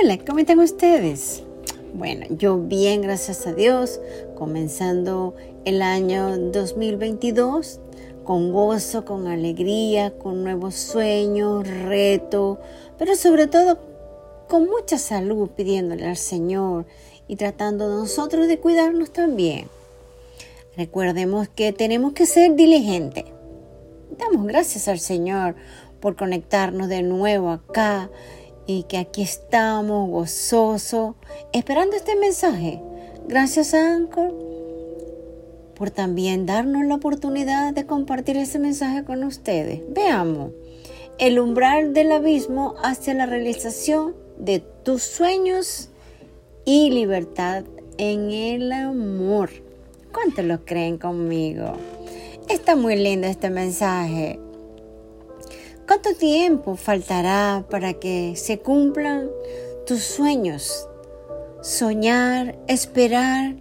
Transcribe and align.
Hola, 0.00 0.16
¿cómo 0.18 0.38
están 0.38 0.60
ustedes? 0.60 1.42
Bueno, 1.92 2.26
yo 2.30 2.58
bien, 2.58 3.02
gracias 3.02 3.46
a 3.48 3.52
Dios, 3.52 4.00
comenzando 4.36 5.34
el 5.64 5.82
año 5.82 6.36
2022 6.36 7.80
con 8.22 8.52
gozo, 8.52 9.04
con 9.04 9.26
alegría, 9.26 10.16
con 10.16 10.44
nuevos 10.44 10.76
sueños, 10.76 11.66
reto, 11.66 12.60
pero 12.96 13.16
sobre 13.16 13.48
todo 13.48 13.80
con 14.48 14.66
mucha 14.66 14.98
salud 14.98 15.50
pidiéndole 15.56 16.06
al 16.06 16.16
Señor 16.16 16.86
y 17.26 17.34
tratando 17.34 17.88
nosotros 17.88 18.46
de 18.46 18.60
cuidarnos 18.60 19.12
también. 19.12 19.68
Recordemos 20.76 21.48
que 21.48 21.72
tenemos 21.72 22.12
que 22.12 22.26
ser 22.26 22.54
diligentes. 22.54 23.24
Damos 24.16 24.46
gracias 24.46 24.86
al 24.86 25.00
Señor 25.00 25.56
por 25.98 26.14
conectarnos 26.14 26.88
de 26.88 27.02
nuevo 27.02 27.50
acá 27.50 28.10
y 28.68 28.82
que 28.82 28.98
aquí 28.98 29.22
estamos 29.22 30.10
gozosos 30.10 31.14
esperando 31.52 31.96
este 31.96 32.14
mensaje. 32.16 32.80
Gracias 33.26 33.72
a 33.72 33.94
Anchor 33.94 34.34
por 35.74 35.90
también 35.90 36.44
darnos 36.44 36.84
la 36.84 36.96
oportunidad 36.96 37.72
de 37.72 37.86
compartir 37.86 38.36
ese 38.36 38.58
mensaje 38.58 39.04
con 39.04 39.24
ustedes. 39.24 39.80
Veamos, 39.88 40.52
el 41.18 41.40
umbral 41.40 41.94
del 41.94 42.12
abismo 42.12 42.74
hacia 42.82 43.14
la 43.14 43.24
realización 43.24 44.14
de 44.38 44.58
tus 44.58 45.02
sueños 45.02 45.88
y 46.66 46.90
libertad 46.90 47.64
en 47.96 48.30
el 48.30 48.70
amor. 48.70 49.48
¿Cuántos 50.12 50.44
lo 50.44 50.66
creen 50.66 50.98
conmigo? 50.98 51.72
Está 52.50 52.76
muy 52.76 52.96
lindo 52.96 53.28
este 53.28 53.48
mensaje. 53.48 54.38
¿Cuánto 55.88 56.14
tiempo 56.14 56.76
faltará 56.76 57.64
para 57.70 57.94
que 57.94 58.34
se 58.36 58.58
cumplan 58.58 59.30
tus 59.86 60.02
sueños? 60.02 60.86
Soñar, 61.62 62.58
esperar, 62.68 63.56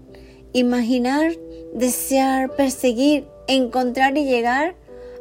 imaginar, 0.52 1.32
desear, 1.74 2.54
perseguir, 2.54 3.30
encontrar 3.48 4.18
y 4.18 4.26
llegar 4.26 4.76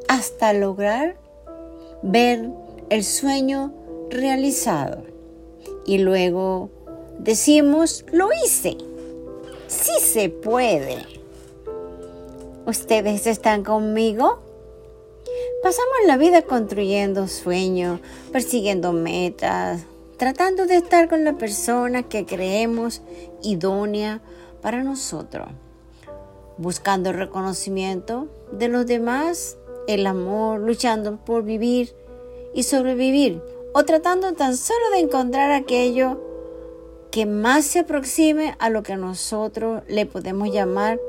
hasta 0.08 0.52
lograr 0.52 1.16
ver 2.02 2.50
el 2.90 3.04
sueño 3.04 3.72
realizado. 4.10 5.04
Y 5.86 5.98
luego 5.98 6.70
decimos, 7.20 8.04
lo 8.10 8.30
hice. 8.44 8.78
Sí 9.68 9.92
se 10.00 10.28
puede. 10.28 11.06
¿Ustedes 12.66 13.28
están 13.28 13.62
conmigo? 13.62 14.45
Pasamos 15.62 15.96
la 16.06 16.16
vida 16.16 16.42
construyendo 16.42 17.26
sueños, 17.28 18.00
persiguiendo 18.30 18.92
metas, 18.92 19.82
tratando 20.16 20.66
de 20.66 20.76
estar 20.76 21.08
con 21.08 21.24
la 21.24 21.34
persona 21.38 22.02
que 22.04 22.24
creemos 22.24 23.02
idónea 23.42 24.20
para 24.62 24.84
nosotros, 24.84 25.48
buscando 26.58 27.10
el 27.10 27.16
reconocimiento 27.16 28.28
de 28.52 28.68
los 28.68 28.86
demás, 28.86 29.56
el 29.88 30.06
amor, 30.06 30.60
luchando 30.60 31.16
por 31.16 31.42
vivir 31.42 31.94
y 32.54 32.62
sobrevivir, 32.62 33.42
o 33.74 33.84
tratando 33.84 34.34
tan 34.34 34.56
solo 34.56 34.90
de 34.92 35.00
encontrar 35.00 35.50
aquello 35.52 36.20
que 37.10 37.26
más 37.26 37.64
se 37.64 37.80
aproxime 37.80 38.54
a 38.58 38.70
lo 38.70 38.82
que 38.82 38.96
nosotros 38.96 39.82
le 39.88 40.06
podemos 40.06 40.52
llamar 40.52 41.00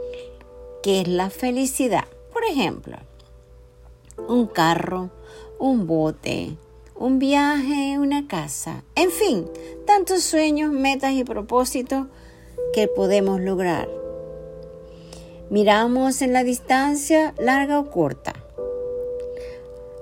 que 0.82 1.02
es 1.02 1.08
la 1.08 1.30
felicidad. 1.30 2.06
Por 2.32 2.44
ejemplo, 2.45 2.98
un 4.28 4.48
carro, 4.48 5.10
un 5.60 5.88
bote, 5.88 6.58
un 6.96 7.20
viaje, 7.20 8.00
una 8.00 8.28
casa, 8.28 8.84
en 8.96 9.12
fin, 9.12 9.46
tantos 9.86 10.23
sueños, 10.23 10.72
metas 10.72 11.14
y 11.14 11.23
propósitos 11.23 12.08
que 12.73 12.88
podemos 12.88 13.40
lograr. 13.40 13.88
Miramos 15.50 16.22
en 16.22 16.34
la 16.34 16.44
distancia 16.44 17.33
larga 17.38 17.80
o 17.80 17.89
corta. 17.89 18.33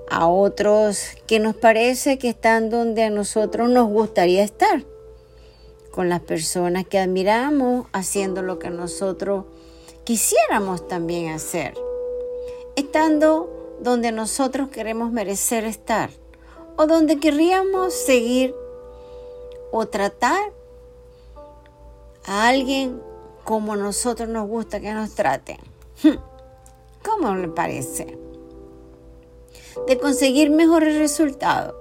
A 0.09 0.28
otros 0.28 1.09
que 1.28 1.40
nos 1.40 1.56
parece 1.56 2.18
que 2.18 2.30
están 2.30 2.70
donde 2.70 3.03
a 3.03 3.09
nosotros 3.09 3.70
nos 3.70 3.90
gustaría 3.90 4.44
estar. 4.44 4.84
Con 5.92 6.09
las 6.09 6.22
personas 6.22 6.86
que 6.88 7.00
admiramos 7.00 7.88
haciendo 7.94 8.42
lo 8.42 8.59
que 8.59 8.70
nosotros 8.70 9.46
quisiéramos 10.03 10.88
también 10.88 11.32
hacer. 11.32 11.74
Estando 12.76 13.55
donde 13.80 14.12
nosotros 14.12 14.69
queremos 14.69 15.12
merecer 15.12 15.66
estar 15.66 16.09
o 16.78 16.88
donde 16.88 17.19
querríamos 17.19 17.94
seguir 17.94 18.56
o 19.72 19.88
tratar 19.88 20.52
a 22.25 22.47
alguien 22.47 23.02
como 23.44 23.75
nosotros 23.75 24.28
nos 24.28 24.47
gusta 24.47 24.80
que 24.80 24.94
nos 24.94 25.14
traten. 25.16 25.58
Hmm. 26.03 26.18
¿Cómo 27.03 27.35
le 27.35 27.47
parece? 27.47 28.18
De 29.88 29.97
conseguir 30.00 30.50
mejores 30.50 30.97
resultados, 30.97 31.75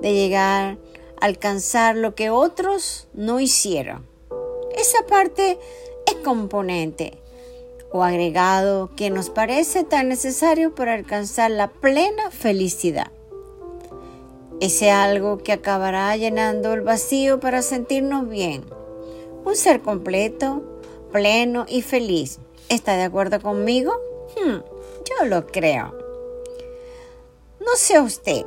de 0.00 0.14
llegar 0.14 0.78
a 1.20 1.26
alcanzar 1.26 1.96
lo 1.96 2.14
que 2.14 2.30
otros 2.30 3.08
no 3.12 3.40
hicieron. 3.40 4.06
Esa 4.74 5.04
parte 5.06 5.58
es 6.06 6.14
componente 6.24 7.20
o 7.92 8.02
agregado 8.02 8.90
que 8.96 9.10
nos 9.10 9.30
parece 9.30 9.84
tan 9.84 10.08
necesario 10.08 10.74
para 10.74 10.94
alcanzar 10.94 11.50
la 11.50 11.68
plena 11.68 12.30
felicidad. 12.30 13.10
Ese 14.60 14.90
algo 14.90 15.38
que 15.38 15.52
acabará 15.52 16.16
llenando 16.16 16.74
el 16.74 16.82
vacío 16.82 17.40
para 17.40 17.62
sentirnos 17.62 18.28
bien. 18.28 18.64
Un 19.44 19.56
ser 19.56 19.80
completo, 19.80 20.62
pleno 21.12 21.64
y 21.68 21.82
feliz. 21.82 22.38
¿Está 22.68 22.96
de 22.96 23.04
acuerdo 23.04 23.40
conmigo? 23.40 23.92
Hmm, 24.36 24.58
yo 24.58 25.26
lo 25.26 25.46
creo. 25.46 25.94
No 27.58 27.76
sé 27.76 28.00
usted, 28.00 28.44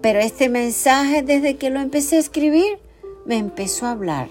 pero 0.00 0.18
este 0.18 0.48
mensaje 0.48 1.22
desde 1.22 1.56
que 1.56 1.70
lo 1.70 1.80
empecé 1.80 2.16
a 2.16 2.20
escribir 2.20 2.78
me 3.24 3.36
empezó 3.36 3.86
a 3.86 3.92
hablar 3.92 4.28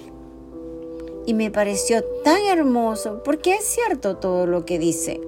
y 1.26 1.34
me 1.34 1.52
pareció 1.52 2.04
tan 2.24 2.42
hermoso 2.42 3.22
porque 3.24 3.56
es 3.56 3.66
cierto 3.66 4.18
todo 4.18 4.48
lo 4.48 4.66
que 4.66 4.80
dice. 4.80 5.22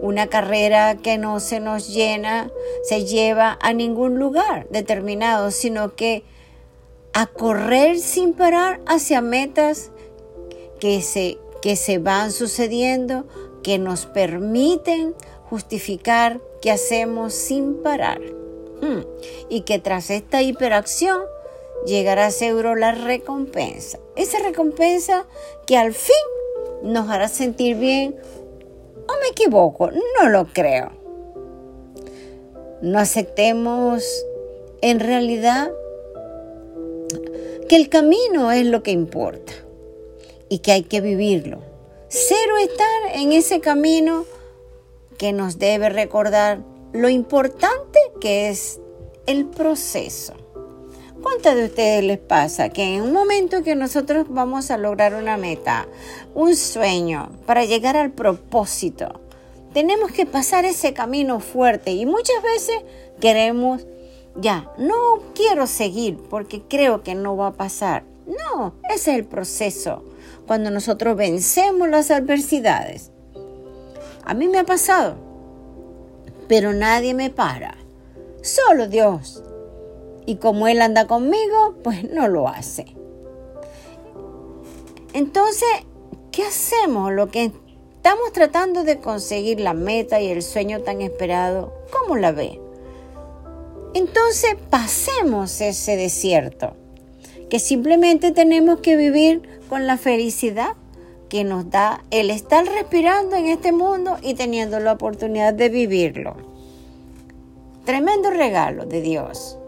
Una 0.00 0.26
carrera 0.26 0.96
que 0.96 1.16
no 1.16 1.40
se 1.40 1.60
nos 1.60 1.88
llena, 1.88 2.50
se 2.82 3.04
lleva 3.04 3.58
a 3.62 3.72
ningún 3.72 4.18
lugar 4.18 4.66
determinado, 4.70 5.50
sino 5.50 5.94
que 5.94 6.24
a 7.14 7.26
correr 7.26 7.98
sin 7.98 8.34
parar 8.34 8.80
hacia 8.86 9.20
metas 9.20 9.90
que 10.80 11.00
se, 11.00 11.38
que 11.62 11.76
se 11.76 11.98
van 11.98 12.32
sucediendo, 12.32 13.24
que 13.62 13.78
nos 13.78 14.04
permiten 14.04 15.14
justificar 15.48 16.40
que 16.60 16.70
hacemos 16.70 17.32
sin 17.32 17.82
parar. 17.82 18.20
Hmm. 18.82 19.00
Y 19.48 19.62
que 19.62 19.78
tras 19.78 20.10
esta 20.10 20.42
hiperacción 20.42 21.22
llegará 21.86 22.30
seguro 22.30 22.74
la 22.74 22.92
recompensa. 22.92 23.98
Esa 24.16 24.38
recompensa 24.40 25.26
que 25.66 25.76
al 25.76 25.92
fin 25.92 26.14
nos 26.82 27.08
hará 27.10 27.28
sentir 27.28 27.76
bien. 27.76 28.16
¿O 29.06 29.12
me 29.20 29.28
equivoco? 29.30 29.90
No 29.90 30.28
lo 30.28 30.46
creo. 30.46 30.92
No 32.80 32.98
aceptemos 32.98 34.04
en 34.80 35.00
realidad 35.00 35.70
que 37.68 37.76
el 37.76 37.88
camino 37.88 38.52
es 38.52 38.66
lo 38.66 38.82
que 38.82 38.90
importa 38.90 39.52
y 40.48 40.58
que 40.58 40.72
hay 40.72 40.82
que 40.82 41.00
vivirlo. 41.00 41.60
Cero 42.08 42.56
estar 42.60 43.16
en 43.16 43.32
ese 43.32 43.60
camino 43.60 44.26
que 45.16 45.32
nos 45.32 45.58
debe 45.58 45.88
recordar 45.88 46.60
lo 46.92 47.08
importante 47.08 47.98
que 48.20 48.50
es 48.50 48.80
el 49.26 49.46
proceso. 49.46 50.34
¿Cuántas 51.24 51.56
de 51.56 51.64
ustedes 51.64 52.04
les 52.04 52.18
pasa 52.18 52.68
que 52.68 52.96
en 52.96 53.00
un 53.00 53.14
momento 53.14 53.62
que 53.62 53.74
nosotros 53.74 54.26
vamos 54.28 54.70
a 54.70 54.76
lograr 54.76 55.14
una 55.14 55.38
meta, 55.38 55.88
un 56.34 56.54
sueño, 56.54 57.30
para 57.46 57.64
llegar 57.64 57.96
al 57.96 58.10
propósito, 58.10 59.22
tenemos 59.72 60.12
que 60.12 60.26
pasar 60.26 60.66
ese 60.66 60.92
camino 60.92 61.40
fuerte 61.40 61.92
y 61.92 62.04
muchas 62.04 62.42
veces 62.42 62.76
queremos, 63.20 63.86
ya, 64.36 64.70
no 64.76 64.94
quiero 65.34 65.66
seguir 65.66 66.18
porque 66.28 66.60
creo 66.60 67.02
que 67.02 67.14
no 67.14 67.38
va 67.38 67.48
a 67.48 67.54
pasar. 67.54 68.04
No, 68.26 68.74
ese 68.90 69.12
es 69.12 69.16
el 69.16 69.24
proceso, 69.24 70.04
cuando 70.46 70.70
nosotros 70.70 71.16
vencemos 71.16 71.88
las 71.88 72.10
adversidades. 72.10 73.12
A 74.26 74.34
mí 74.34 74.46
me 74.46 74.58
ha 74.58 74.64
pasado, 74.64 75.16
pero 76.48 76.74
nadie 76.74 77.14
me 77.14 77.30
para, 77.30 77.78
solo 78.42 78.88
Dios 78.88 79.42
y 80.26 80.36
como 80.36 80.68
Él 80.68 80.80
anda 80.82 81.06
conmigo, 81.06 81.74
pues 81.82 82.04
no 82.10 82.28
lo 82.28 82.48
hace. 82.48 82.86
Entonces, 85.12 85.68
¿qué 86.32 86.42
hacemos? 86.42 87.12
Lo 87.12 87.28
que 87.28 87.52
estamos 87.96 88.32
tratando 88.32 88.84
de 88.84 88.98
conseguir 88.98 89.60
la 89.60 89.74
meta 89.74 90.20
y 90.20 90.28
el 90.28 90.42
sueño 90.42 90.82
tan 90.82 91.00
esperado, 91.00 91.72
¿cómo 91.92 92.16
la 92.16 92.32
ve? 92.32 92.60
Entonces, 93.94 94.56
pasemos 94.70 95.60
ese 95.60 95.96
desierto. 95.96 96.74
que 97.50 97.60
simplemente 97.60 98.32
tenemos 98.32 98.80
que 98.80 98.96
vivir 98.96 99.42
con 99.68 99.86
la 99.86 99.96
felicidad 99.96 100.72
que 101.28 101.44
nos 101.44 101.70
da 101.70 102.02
el 102.10 102.30
estar 102.30 102.64
respirando 102.64 103.36
en 103.36 103.46
este 103.46 103.70
mundo 103.70 104.16
y 104.22 104.34
teniendo 104.34 104.80
la 104.80 104.92
oportunidad 104.92 105.54
de 105.54 105.68
vivirlo. 105.68 106.36
Tremendo 107.84 108.30
regalo 108.30 108.86
de 108.86 109.02
Dios. 109.02 109.58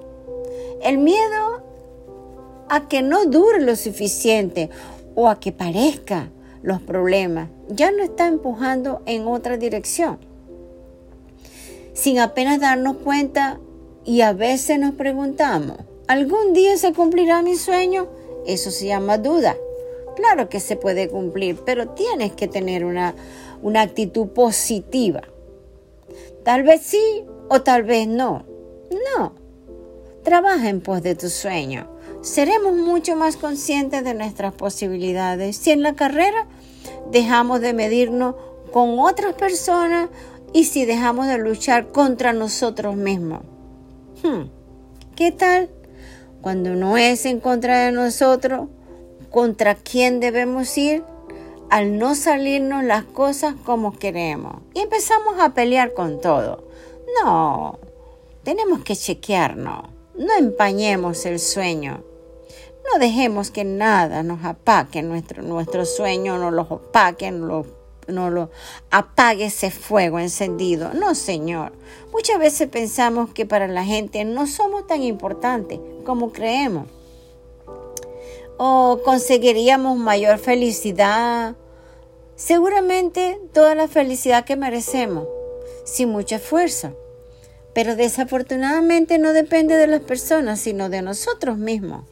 El 0.83 0.99
miedo 0.99 1.63
a 2.69 2.89
que 2.89 3.03
no 3.03 3.27
dure 3.27 3.61
lo 3.61 3.77
suficiente 3.77 4.71
o 5.15 5.29
a 5.29 5.41
que 5.41 5.53
parezca 5.53 6.31
los 6.63 6.81
problemas 6.83 7.49
ya 7.69 7.91
no 7.91 8.03
está 8.03 8.27
empujando 8.27 9.03
en 9.07 9.27
otra 9.27 9.57
dirección. 9.57 10.19
Sin 11.95 12.19
apenas 12.19 12.61
darnos 12.61 12.99
cuenta 12.99 13.59
y 14.05 14.21
a 14.21 14.33
veces 14.33 14.79
nos 14.79 14.95
preguntamos, 14.95 15.79
¿algún 16.09 16.53
día 16.53 16.77
se 16.77 16.93
cumplirá 16.93 17.43
mi 17.43 17.57
sueño? 17.57 18.09
Eso 18.47 18.71
se 18.71 18.87
llama 18.87 19.19
duda. 19.19 19.57
Claro 20.15 20.49
que 20.49 20.61
se 20.61 20.77
puede 20.77 21.09
cumplir, 21.09 21.61
pero 21.65 21.91
tienes 21.91 22.33
que 22.33 22.49
tener 22.49 22.85
una, 22.85 23.15
una 23.63 23.83
actitud 23.83 24.29
positiva. 24.29 25.23
Tal 26.45 26.63
vez 26.63 26.83
sí 26.83 27.25
o 27.49 27.63
tal 27.63 27.83
vez 27.83 28.07
no. 28.07 28.45
No. 29.17 29.46
Trabaja 30.27 30.69
en 30.69 30.81
pos 30.81 31.05
de 31.05 31.15
tu 31.15 31.29
sueño. 31.29 31.87
Seremos 32.21 32.73
mucho 32.73 33.15
más 33.15 33.37
conscientes 33.37 34.03
de 34.03 34.13
nuestras 34.13 34.53
posibilidades 34.53 35.57
si 35.57 35.71
en 35.71 35.83
la 35.83 35.95
carrera 35.95 36.49
dejamos 37.13 37.61
de 37.61 37.73
medirnos 37.73 38.35
con 38.73 38.99
otras 38.99 39.35
personas 39.35 40.09
y 40.53 40.65
si 40.65 40.85
dejamos 40.85 41.29
de 41.29 41.39
luchar 41.39 41.93
contra 41.93 42.33
nosotros 42.33 42.97
mismos. 42.97 43.43
Hmm, 44.25 44.49
¿Qué 45.15 45.31
tal 45.31 45.71
cuando 46.41 46.71
no 46.75 46.97
es 46.97 47.25
en 47.25 47.39
contra 47.39 47.85
de 47.85 47.93
nosotros? 47.93 48.69
¿Contra 49.31 49.77
quién 49.77 50.19
debemos 50.19 50.77
ir? 50.77 51.05
Al 51.71 51.99
no 51.99 52.17
salirnos 52.17 52.83
las 52.83 53.05
cosas 53.05 53.55
como 53.65 53.97
queremos 53.97 54.57
y 54.75 54.81
empezamos 54.81 55.39
a 55.39 55.55
pelear 55.55 55.95
con 55.95 56.21
todo. 56.21 56.67
No, 57.23 57.79
tenemos 58.43 58.83
que 58.83 58.97
chequearnos. 58.97 59.96
No 60.19 60.35
empañemos 60.39 61.27
el 61.27 61.39
sueño. 61.39 62.03
No 62.93 62.99
dejemos 62.99 63.51
que 63.51 63.65
nada 63.65 64.23
nos 64.23 64.45
apague 64.45 65.03
nuestro, 65.03 65.43
nuestro 65.43 65.85
sueño, 65.85 66.39
no 66.39 66.51
lo 66.51 66.63
opaque, 66.63 67.31
no 67.33 68.31
lo 68.31 68.51
apague 68.91 69.47
ese 69.47 69.71
fuego 69.71 70.19
encendido. 70.19 70.93
No, 70.95 71.15
Señor. 71.15 71.73
Muchas 72.13 72.39
veces 72.39 72.69
pensamos 72.69 73.31
que 73.35 73.45
para 73.45 73.69
la 73.69 73.85
gente 73.85 74.25
no 74.25 74.47
somos 74.47 74.87
tan 74.87 75.03
importantes 75.03 75.81
como 76.05 76.33
creemos. 76.33 76.89
O 78.57 79.01
conseguiríamos 79.05 79.99
mayor 79.99 80.39
felicidad. 80.39 81.57
Seguramente 82.37 83.39
toda 83.53 83.75
la 83.75 83.89
felicidad 83.89 84.45
que 84.45 84.57
merecemos, 84.57 85.27
sin 85.85 86.11
mucho 86.11 86.37
esfuerzo. 86.37 86.97
Pero 87.77 87.95
desafortunadamente 87.95 89.19
no 89.19 89.35
depende 89.35 89.77
de 89.77 89.87
las 89.87 90.01
personas, 90.01 90.61
sino 90.61 90.89
de 90.89 91.03
nosotros 91.03 91.59
mismos. 91.59 92.07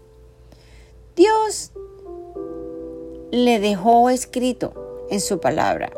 Dios 1.16 1.72
le 3.30 3.58
dejó 3.60 4.10
escrito 4.10 5.06
en 5.08 5.22
su 5.22 5.40
palabra. 5.40 5.90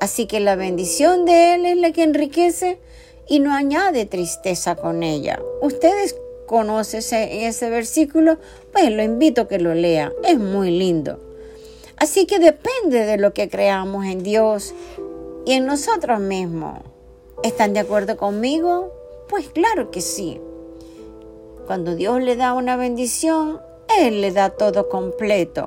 Así 0.00 0.26
que 0.26 0.40
la 0.40 0.56
bendición 0.56 1.24
de 1.24 1.54
Él 1.54 1.66
es 1.66 1.76
la 1.76 1.92
que 1.92 2.02
enriquece 2.02 2.80
y 3.28 3.38
no 3.38 3.54
añade 3.54 4.06
tristeza 4.06 4.74
con 4.74 5.04
ella. 5.04 5.40
Ustedes 5.62 6.16
conocen 6.48 6.98
ese, 6.98 7.70
versículo, 7.70 8.38
pues 8.72 8.90
lo 8.90 9.04
invito 9.04 9.42
a 9.42 9.48
que 9.48 9.60
lo 9.60 9.72
lean. 9.72 10.12
Es 10.24 10.36
muy 10.36 10.76
lindo. 10.76 11.20
Así 11.96 12.26
que 12.26 12.40
depende 12.40 13.06
de 13.06 13.18
lo 13.18 13.32
que 13.32 13.48
creamos 13.48 14.04
en 14.06 14.24
Dios 14.24 14.74
y 15.44 15.52
en 15.52 15.64
nosotros 15.64 16.18
mismos. 16.18 16.80
¿Están 17.44 17.72
de 17.72 17.78
acuerdo 17.78 18.16
conmigo? 18.16 18.95
Pues 19.28 19.48
claro 19.48 19.90
que 19.90 20.00
sí. 20.00 20.40
Cuando 21.66 21.96
Dios 21.96 22.22
le 22.22 22.36
da 22.36 22.52
una 22.52 22.76
bendición, 22.76 23.60
él 23.98 24.20
le 24.20 24.30
da 24.30 24.50
todo 24.50 24.88
completo. 24.88 25.66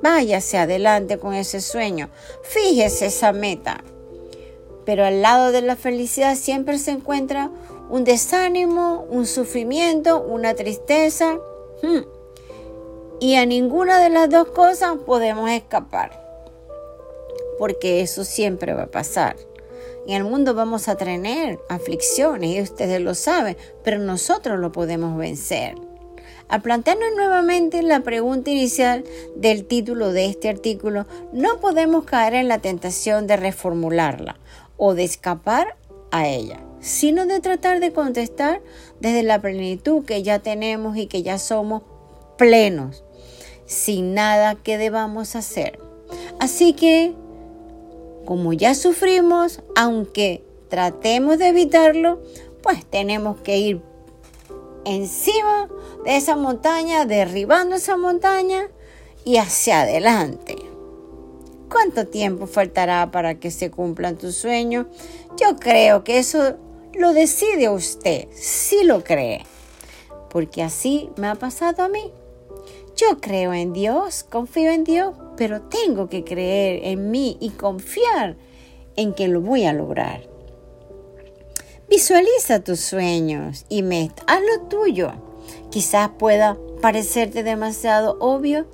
Váyase 0.00 0.58
adelante 0.58 1.18
con 1.18 1.34
ese 1.34 1.60
sueño. 1.60 2.08
Fíjese 2.42 3.06
esa 3.06 3.32
meta. 3.32 3.82
Pero 4.84 5.04
al 5.04 5.22
lado 5.22 5.50
de 5.50 5.60
la 5.60 5.76
felicidad 5.76 6.36
siempre 6.36 6.78
se 6.78 6.92
encuentra 6.92 7.50
un 7.90 8.04
desánimo, 8.04 9.06
un 9.10 9.26
sufrimiento, 9.26 10.22
una 10.22 10.54
tristeza. 10.54 11.38
Hmm. 11.82 12.02
Y 13.20 13.34
a 13.34 13.44
ninguna 13.44 13.98
de 13.98 14.10
las 14.10 14.30
dos 14.30 14.48
cosas 14.50 14.98
podemos 15.04 15.50
escapar. 15.50 16.24
Porque 17.58 18.02
eso 18.02 18.22
siempre 18.24 18.72
va 18.72 18.84
a 18.84 18.90
pasar. 18.90 19.34
En 20.08 20.14
el 20.14 20.24
mundo 20.24 20.54
vamos 20.54 20.88
a 20.88 20.96
tener 20.96 21.60
aflicciones 21.68 22.56
y 22.56 22.62
ustedes 22.62 22.98
lo 22.98 23.14
saben, 23.14 23.58
pero 23.84 23.98
nosotros 23.98 24.58
lo 24.58 24.72
podemos 24.72 25.18
vencer. 25.18 25.74
Al 26.48 26.62
plantearnos 26.62 27.10
nuevamente 27.14 27.82
la 27.82 28.00
pregunta 28.00 28.48
inicial 28.48 29.04
del 29.36 29.66
título 29.66 30.12
de 30.12 30.24
este 30.24 30.48
artículo, 30.48 31.04
no 31.34 31.60
podemos 31.60 32.04
caer 32.04 32.32
en 32.32 32.48
la 32.48 32.58
tentación 32.58 33.26
de 33.26 33.36
reformularla 33.36 34.38
o 34.78 34.94
de 34.94 35.04
escapar 35.04 35.76
a 36.10 36.26
ella, 36.26 36.58
sino 36.80 37.26
de 37.26 37.40
tratar 37.40 37.78
de 37.80 37.92
contestar 37.92 38.62
desde 39.00 39.22
la 39.22 39.42
plenitud 39.42 40.06
que 40.06 40.22
ya 40.22 40.38
tenemos 40.38 40.96
y 40.96 41.06
que 41.06 41.22
ya 41.22 41.38
somos 41.38 41.82
plenos, 42.38 43.04
sin 43.66 44.14
nada 44.14 44.54
que 44.54 44.78
debamos 44.78 45.36
hacer. 45.36 45.78
Así 46.40 46.72
que, 46.72 47.12
como 48.28 48.52
ya 48.52 48.74
sufrimos, 48.74 49.62
aunque 49.74 50.44
tratemos 50.68 51.38
de 51.38 51.48
evitarlo, 51.48 52.20
pues 52.62 52.84
tenemos 52.84 53.40
que 53.40 53.56
ir 53.56 53.80
encima 54.84 55.70
de 56.04 56.18
esa 56.18 56.36
montaña, 56.36 57.06
derribando 57.06 57.76
esa 57.76 57.96
montaña 57.96 58.68
y 59.24 59.38
hacia 59.38 59.80
adelante. 59.80 60.56
¿Cuánto 61.70 62.06
tiempo 62.06 62.46
faltará 62.46 63.10
para 63.10 63.40
que 63.40 63.50
se 63.50 63.70
cumplan 63.70 64.18
tus 64.18 64.36
sueños? 64.36 64.88
Yo 65.38 65.56
creo 65.56 66.04
que 66.04 66.18
eso 66.18 66.58
lo 66.92 67.14
decide 67.14 67.70
usted, 67.70 68.28
si 68.34 68.84
lo 68.84 69.04
cree, 69.04 69.46
porque 70.28 70.62
así 70.62 71.08
me 71.16 71.28
ha 71.28 71.34
pasado 71.34 71.82
a 71.82 71.88
mí. 71.88 72.12
Yo 72.94 73.22
creo 73.22 73.54
en 73.54 73.72
Dios, 73.72 74.22
confío 74.22 74.70
en 74.70 74.84
Dios, 74.84 75.14
pero 75.38 75.62
tengo 75.62 76.08
que 76.08 76.24
creer 76.24 76.80
en 76.82 77.12
mí 77.12 77.36
y 77.40 77.50
confiar 77.50 78.36
en 78.96 79.14
que 79.14 79.28
lo 79.28 79.40
voy 79.40 79.64
a 79.64 79.72
lograr. 79.72 80.28
Visualiza 81.88 82.60
tus 82.64 82.80
sueños 82.80 83.64
y 83.68 83.82
haz 84.26 84.40
lo 84.40 84.68
tuyo. 84.68 85.12
Quizás 85.70 86.10
pueda 86.18 86.58
parecerte 86.82 87.44
demasiado 87.44 88.16
obvio, 88.18 88.66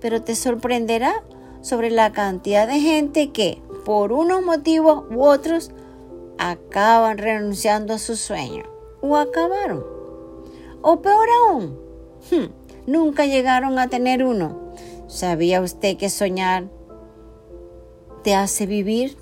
pero 0.00 0.20
te 0.20 0.34
sorprenderá 0.34 1.22
sobre 1.62 1.90
la 1.90 2.12
cantidad 2.12 2.66
de 2.66 2.80
gente 2.80 3.30
que, 3.30 3.62
por 3.84 4.12
unos 4.12 4.42
motivos 4.42 5.04
u 5.10 5.22
otros, 5.22 5.70
acaban 6.36 7.18
renunciando 7.18 7.94
a 7.94 7.98
su 7.98 8.16
sueño 8.16 8.64
o 9.00 9.16
acabaron. 9.16 9.84
O 10.82 11.00
peor 11.00 11.28
aún, 11.46 11.78
hmm, 12.30 12.90
nunca 12.90 13.24
llegaron 13.24 13.78
a 13.78 13.88
tener 13.88 14.24
uno. 14.24 14.67
¿Sabía 15.08 15.60
usted 15.60 15.96
que 15.96 16.10
soñar 16.10 16.68
te 18.22 18.34
hace 18.34 18.66
vivir? 18.66 19.16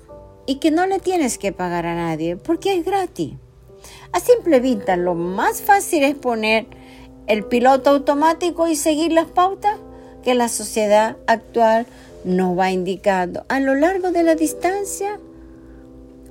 y 0.47 0.55
que 0.55 0.71
no 0.71 0.87
le 0.87 0.97
tienes 0.97 1.37
que 1.37 1.51
pagar 1.51 1.85
a 1.85 1.93
nadie 1.93 2.37
porque 2.37 2.75
es 2.75 2.83
gratis. 2.83 3.33
A 4.13 4.19
simple 4.19 4.59
vista, 4.59 4.95
lo 4.95 5.13
más 5.13 5.61
fácil 5.61 6.03
es 6.03 6.15
poner 6.15 6.65
el 7.27 7.43
piloto 7.43 7.91
automático 7.91 8.67
y 8.67 8.75
seguir 8.75 9.11
las 9.11 9.27
pautas 9.27 9.77
que 10.23 10.33
la 10.33 10.47
sociedad 10.47 11.17
actual 11.27 11.85
nos 12.23 12.57
va 12.57 12.71
indicando 12.71 13.45
a 13.49 13.59
lo 13.59 13.75
largo 13.75 14.11
de 14.11 14.23
la 14.23 14.35
distancia 14.35 15.19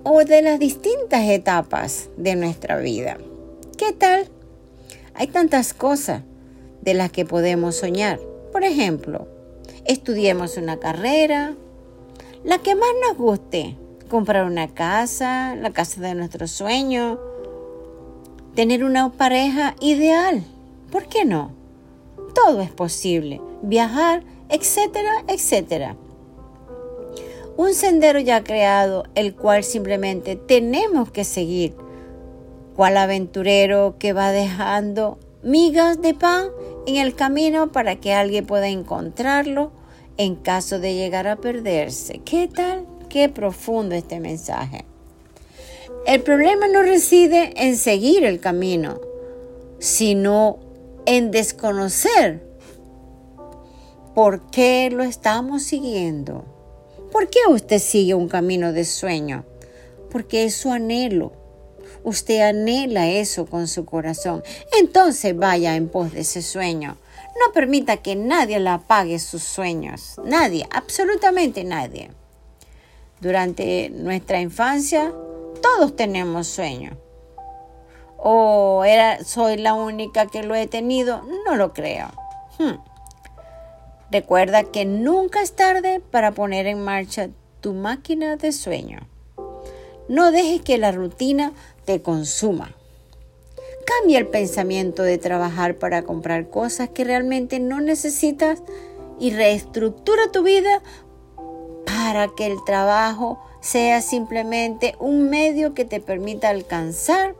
o 0.02 0.24
de 0.24 0.42
las 0.42 0.58
distintas 0.58 1.28
etapas 1.28 2.08
de 2.16 2.34
nuestra 2.36 2.78
vida. 2.78 3.18
¿Qué 3.76 3.92
tal? 3.92 4.26
Hay 5.14 5.26
tantas 5.26 5.74
cosas 5.74 6.22
de 6.80 6.94
las 6.94 7.12
que 7.12 7.26
podemos 7.26 7.76
soñar. 7.76 8.18
Por 8.52 8.64
ejemplo, 8.64 9.28
estudiemos 9.88 10.56
una 10.56 10.78
carrera, 10.78 11.54
la 12.44 12.58
que 12.58 12.74
más 12.74 12.88
nos 13.08 13.18
guste, 13.18 13.76
comprar 14.08 14.44
una 14.44 14.68
casa, 14.68 15.56
la 15.56 15.72
casa 15.72 16.00
de 16.00 16.14
nuestros 16.14 16.50
sueños, 16.50 17.18
tener 18.54 18.84
una 18.84 19.12
pareja 19.12 19.74
ideal. 19.80 20.44
¿Por 20.90 21.08
qué 21.08 21.24
no? 21.24 21.52
Todo 22.34 22.60
es 22.60 22.70
posible. 22.70 23.40
Viajar, 23.62 24.22
etcétera, 24.48 25.24
etcétera. 25.28 25.96
Un 27.56 27.74
sendero 27.74 28.20
ya 28.20 28.44
creado, 28.44 29.04
el 29.14 29.34
cual 29.34 29.64
simplemente 29.64 30.36
tenemos 30.36 31.10
que 31.10 31.24
seguir. 31.24 31.74
¿Cuál 32.76 32.98
aventurero 32.98 33.96
que 33.98 34.12
va 34.12 34.30
dejando 34.30 35.18
migas 35.42 36.02
de 36.02 36.12
pan 36.12 36.48
en 36.86 36.96
el 36.96 37.14
camino 37.14 37.72
para 37.72 37.96
que 37.96 38.12
alguien 38.12 38.46
pueda 38.46 38.68
encontrarlo 38.68 39.72
en 40.16 40.36
caso 40.36 40.78
de 40.78 40.94
llegar 40.94 41.26
a 41.26 41.36
perderse. 41.36 42.20
¿Qué 42.24 42.48
tal? 42.48 42.86
Qué 43.08 43.28
profundo 43.28 43.94
este 43.94 44.20
mensaje. 44.20 44.84
El 46.06 46.22
problema 46.22 46.68
no 46.68 46.82
reside 46.82 47.52
en 47.56 47.76
seguir 47.76 48.24
el 48.24 48.40
camino, 48.40 49.00
sino 49.78 50.58
en 51.04 51.30
desconocer 51.30 52.44
por 54.14 54.50
qué 54.50 54.88
lo 54.90 55.02
estamos 55.02 55.62
siguiendo. 55.62 56.44
¿Por 57.12 57.28
qué 57.28 57.40
usted 57.48 57.78
sigue 57.78 58.14
un 58.14 58.28
camino 58.28 58.72
de 58.72 58.84
sueño? 58.84 59.44
Porque 60.10 60.44
es 60.44 60.54
su 60.54 60.72
anhelo. 60.72 61.32
Usted 62.04 62.40
anhela 62.40 63.08
eso 63.08 63.46
con 63.46 63.68
su 63.68 63.84
corazón. 63.84 64.42
Entonces 64.78 65.36
vaya 65.36 65.76
en 65.76 65.88
pos 65.88 66.12
de 66.12 66.20
ese 66.20 66.42
sueño. 66.42 66.96
No 67.40 67.52
permita 67.52 67.98
que 67.98 68.16
nadie 68.16 68.58
le 68.60 68.70
apague 68.70 69.18
sus 69.18 69.42
sueños. 69.42 70.20
Nadie, 70.24 70.66
absolutamente 70.70 71.64
nadie. 71.64 72.10
Durante 73.20 73.90
nuestra 73.90 74.40
infancia, 74.40 75.12
todos 75.62 75.96
tenemos 75.96 76.46
sueños. 76.46 76.96
¿O 78.18 78.84
era, 78.84 79.22
soy 79.24 79.56
la 79.56 79.74
única 79.74 80.26
que 80.26 80.42
lo 80.42 80.54
he 80.54 80.66
tenido? 80.66 81.22
No 81.44 81.56
lo 81.56 81.72
creo. 81.72 82.08
Hmm. 82.58 82.76
Recuerda 84.10 84.64
que 84.64 84.84
nunca 84.84 85.42
es 85.42 85.54
tarde 85.54 86.00
para 86.00 86.32
poner 86.32 86.66
en 86.66 86.82
marcha 86.82 87.28
tu 87.60 87.74
máquina 87.74 88.36
de 88.36 88.52
sueño. 88.52 89.00
No 90.08 90.30
dejes 90.30 90.62
que 90.62 90.78
la 90.78 90.92
rutina 90.92 91.52
te 91.84 92.00
consuma. 92.02 92.72
Cambia 93.86 94.18
el 94.18 94.26
pensamiento 94.26 95.02
de 95.02 95.16
trabajar 95.16 95.78
para 95.78 96.02
comprar 96.02 96.50
cosas 96.50 96.90
que 96.90 97.04
realmente 97.04 97.60
no 97.60 97.80
necesitas 97.80 98.62
y 99.18 99.30
reestructura 99.30 100.30
tu 100.32 100.42
vida 100.42 100.82
para 101.86 102.28
que 102.36 102.46
el 102.46 102.62
trabajo 102.64 103.38
sea 103.60 104.02
simplemente 104.02 104.94
un 104.98 105.30
medio 105.30 105.72
que 105.72 105.84
te 105.84 106.00
permita 106.00 106.50
alcanzar 106.50 107.34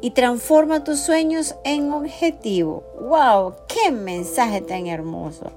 y 0.00 0.10
transforma 0.10 0.84
tus 0.84 1.00
sueños 1.00 1.54
en 1.64 1.92
objetivo. 1.92 2.84
¡Wow! 3.00 3.54
¡Qué 3.68 3.90
mensaje 3.90 4.60
tan 4.60 4.86
hermoso! 4.88 5.52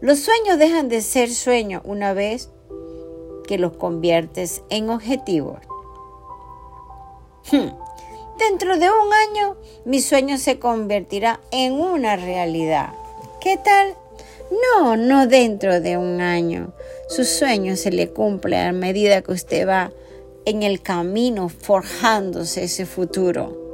Los 0.00 0.20
sueños 0.20 0.58
dejan 0.58 0.88
de 0.88 1.02
ser 1.02 1.30
sueños 1.30 1.82
una 1.84 2.12
vez 2.12 2.50
que 3.46 3.58
los 3.58 3.72
conviertes 3.76 4.62
en 4.70 4.90
objetivos. 4.90 5.58
Hmm. 7.50 7.87
Dentro 8.38 8.78
de 8.78 8.88
un 8.88 9.12
año 9.12 9.56
mi 9.84 10.00
sueño 10.00 10.38
se 10.38 10.60
convertirá 10.60 11.40
en 11.50 11.72
una 11.72 12.14
realidad. 12.16 12.90
¿Qué 13.40 13.56
tal? 13.56 13.94
No, 14.76 14.96
no 14.96 15.26
dentro 15.26 15.80
de 15.80 15.96
un 15.96 16.20
año. 16.20 16.72
Su 17.08 17.24
sueño 17.24 17.76
se 17.76 17.90
le 17.90 18.10
cumple 18.10 18.58
a 18.58 18.72
medida 18.72 19.22
que 19.22 19.32
usted 19.32 19.66
va 19.66 19.90
en 20.44 20.62
el 20.62 20.80
camino 20.82 21.48
forjándose 21.48 22.64
ese 22.64 22.86
futuro 22.86 23.68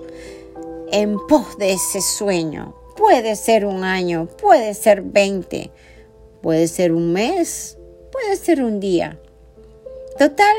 en 0.91 1.19
pos 1.27 1.59
de 1.59 1.73
ese 1.73 2.01
sueño. 2.01 2.75
Puede 2.97 3.37
ser 3.37 3.67
un 3.67 3.85
año, 3.85 4.29
puede 4.41 4.73
ser 4.73 5.03
20, 5.03 5.71
puede 6.41 6.69
ser 6.69 6.93
un 6.93 7.13
mes, 7.13 7.77
puede 8.11 8.37
ser 8.37 8.63
un 8.63 8.81
día. 8.81 9.19
Total, 10.19 10.57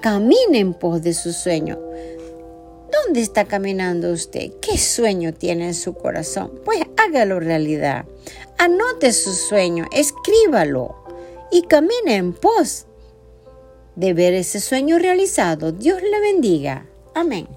camine 0.00 0.58
en 0.58 0.74
pos 0.74 1.02
de 1.02 1.14
su 1.14 1.32
sueño. 1.32 1.78
¿Dónde 3.02 3.22
está 3.22 3.44
caminando 3.44 4.12
usted? 4.12 4.52
¿Qué 4.60 4.78
sueño 4.78 5.34
tiene 5.34 5.66
en 5.66 5.74
su 5.74 5.94
corazón? 5.94 6.60
Pues 6.64 6.80
hágalo 6.96 7.40
realidad. 7.40 8.04
Anote 8.58 9.12
su 9.12 9.32
sueño, 9.32 9.86
escríbalo 9.92 10.94
y 11.50 11.62
camine 11.62 12.16
en 12.16 12.32
pos 12.32 12.86
de 13.96 14.12
ver 14.12 14.34
ese 14.34 14.60
sueño 14.60 14.98
realizado. 14.98 15.72
Dios 15.72 16.02
le 16.02 16.20
bendiga. 16.20 16.86
Amén. 17.14 17.48